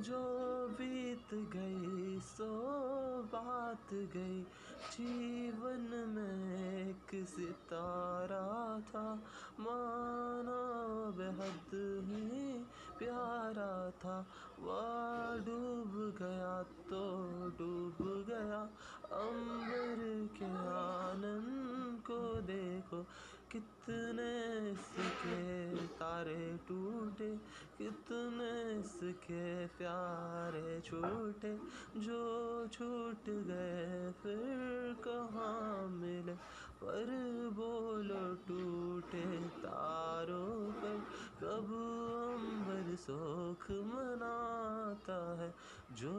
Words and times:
जो 0.00 0.20
बीत 0.68 1.34
गई, 1.34 2.20
सो 2.20 2.48
बात 3.22 3.94
गई। 3.94 4.42
जीवन 4.92 6.08
में 6.08 6.90
एक 6.90 7.28
सितारा 7.28 8.80
था, 8.80 9.14
माना 9.60 10.60
बेहद 11.18 11.70
ही 12.06 12.64
प्यारा 12.98 13.90
था। 13.90 14.26
वह 14.58 15.44
डूब 15.44 16.14
गया 16.18 16.62
तो 16.62 17.02
डूब 17.58 18.26
गया, 18.28 18.62
अंबर 19.12 20.28
के 20.38 20.44
आनंद 20.44 22.02
को 22.02 22.40
देखो। 22.40 23.06
कितने 23.52 24.70
इसके 24.70 25.59
तारे 26.10 26.58
टूटे, 26.68 27.36
कितने 27.78 28.80
इसके 28.80 29.66
प्यारे 29.66 30.80
छूटे, 30.80 31.58
जो 32.00 32.66
छूट 32.66 33.30
गए 33.30 34.12
फिर 34.22 34.94
कहाँ 35.04 35.88
मिले? 35.88 36.34
पर 36.82 37.06
बोलो 37.52 38.34
टूटे 38.34 39.48
तारों 39.48 40.72
पर, 40.72 40.96
कब 41.40 41.64
अंबर 42.38 42.96
शोक 42.96 43.70
मनाता 43.70 45.42
है? 45.42 45.54
जो 45.92 46.12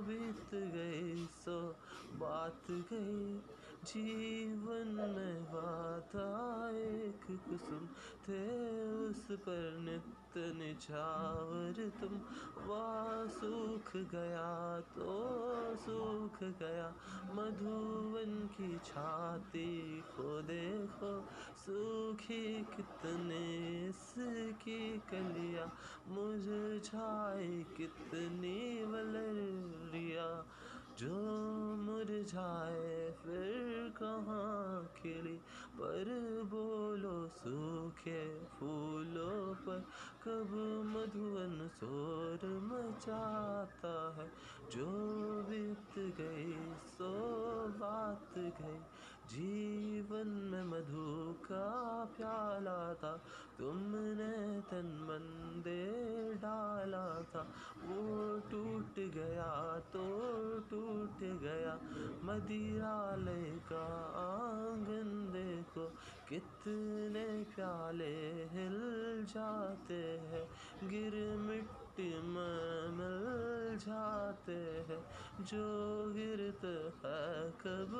बीत 0.00 0.54
गई 0.54 1.26
सो 1.26 1.76
बात 2.18 2.70
गई 2.70 3.38
जीवन 3.84 5.14
में 5.16 5.44
बाधा 5.44 6.70
एक 6.70 7.20
कुसुम 7.26 7.86
थे 8.28 8.82
उस 8.92 9.28
पर 9.30 9.78
नित्य 9.78 10.54
निछावर 10.54 11.92
तुम। 12.00 12.14
वह, 12.64 13.26
सूख 13.26 13.96
गया 13.96 14.80
तो 14.80 15.76
सूख 15.76 16.42
गया। 16.42 16.96
मधुवन 17.34 18.46
की 18.46 18.78
छाती 18.78 20.00
को 20.00 20.42
देखो, 20.42 21.28
सूखी 21.56 22.62
कितने 22.62 23.86
इसकी 23.88 24.98
कलिया। 24.98 25.72
मुरझाए 26.08 27.64
कितनी 27.76 28.84
वलरिया। 28.84 30.46
जो 30.98 31.10
मुरझाए 31.76 33.10
फिर 33.10 33.53
कहाँ 34.04 34.84
खिली? 34.84 35.36
पर 35.80 36.04
बोलो 36.42 37.28
सूखे 37.28 38.44
फूलों 38.44 39.54
पर। 39.54 39.84
कब 40.22 40.50
मधुवन 40.86 41.68
शोर 41.68 42.48
मचाता 42.48 44.22
है? 44.22 44.32
जो 44.70 44.86
बीत 45.50 46.14
गई, 46.20 46.74
सो 46.86 47.12
बात 47.68 48.38
गई। 48.38 48.78
जीवन 49.26 50.26
में 50.26 50.64
मधु 50.64 51.34
का 51.44 52.04
प्याला 52.16 52.94
था। 52.94 53.16
तुमने 53.58 54.60
तन 54.60 55.06
मन 55.08 55.60
दे 55.62 55.94
डाला 56.34 57.22
था। 57.22 57.52
वो 57.82 58.38
टूट 58.50 59.12
गया 59.14 59.80
तो 59.80 60.20
टूट 60.58 61.40
गया। 61.40 61.80
आँगन 62.34 63.44
देखो 63.44 63.63
कितने 66.34 67.42
प्याले 67.42 68.32
हिल 68.32 68.80
जाते 69.24 69.94
हैं, 69.94 70.48
गिर 70.88 71.36
मिट्टी 71.38 72.22
में 72.22 72.88
मिल 72.88 73.78
जाते 73.78 74.52
हैं, 74.52 75.06
जो 75.44 75.64
गिरते 76.12 76.66
है 76.66 77.50
कब 77.50 77.94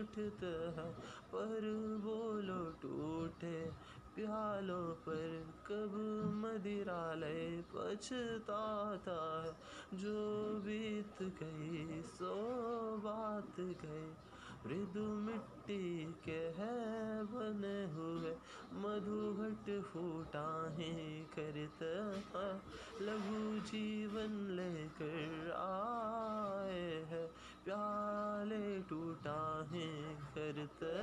उठते 0.00 0.46
हैं, 0.46 0.92
पर 1.32 1.60
बोलो 2.02 2.70
टूटे 2.70 3.70
प्यालों 4.14 4.94
पर, 4.94 5.54
कब 5.66 5.92
मदिरा 6.34 6.56
मदिरालय 6.56 7.64
पछताता 7.74 9.42
है, 9.44 9.56
जो 9.98 10.44
बीत 10.60 11.22
गई 11.22 12.02
सो 12.02 12.34
बात 12.96 13.60
गई। 13.60 14.12
मृदु 14.66 15.02
मिट्टी 15.02 16.14
के 16.24 16.38
है, 16.58 17.24
बने 17.24 17.78
हुए 17.92 18.30
मधुघट 18.74 19.68
फूटा 19.92 20.74
ही 20.78 20.92
करता 21.38 22.62
लघु 23.02 23.60
जीवन 23.60 24.34
लेकर 24.50 25.52
आए 25.56 27.04
है, 27.10 27.26
प्याले 27.64 28.80
टूटा 28.80 29.68
ही 29.72 29.88
करते 30.34 30.94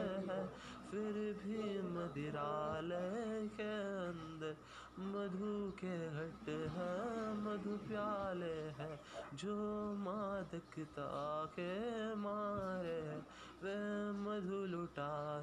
फिर 0.92 1.14
भी 1.44 1.82
मदिरालय 1.82 3.50
के 3.54 3.72
अंदर 4.08 4.56
मधु 5.00 5.72
के 5.80 5.96
हट 6.16 6.50
है, 6.50 6.92
मधु 7.44 7.78
प्याले 7.88 8.54
है, 8.80 9.00
जो 9.34 9.56
मादकता 9.94 11.08
के 11.46 12.16
मारे 12.16 13.02
है। 13.02 13.43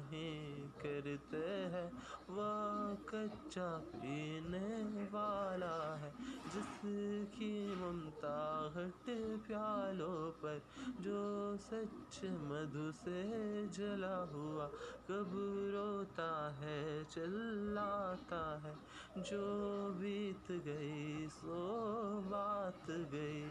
ही 0.01 0.55
करते 0.67 1.47
हैं। 1.47 1.93
वह, 2.29 2.95
कच्चा 3.09 3.77
पीने 3.77 5.03
वाला 5.03 5.95
है। 5.95 6.11
जिसकी 6.53 7.75
ममता 7.75 8.73
हट 8.75 9.05
प्यालों 9.47 10.31
पर, 10.31 10.61
जो 11.01 11.57
सच 11.57 12.21
मधु 12.23 12.91
से 12.91 13.67
जला 13.67 14.17
हुआ, 14.17 14.67
कब 15.09 15.31
रोता 15.73 16.49
है, 16.49 17.03
चिल्लाता 17.05 18.59
है। 18.59 18.77
जो 19.23 19.41
बीत 19.93 20.51
गई, 20.51 21.27
सो 21.27 21.71
बात 22.21 22.91
गई। 22.91 23.49